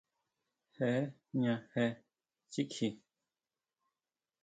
Jé 0.75 0.89
jña 1.31 1.53
jé 1.73 1.85
kichjí. 2.51 2.87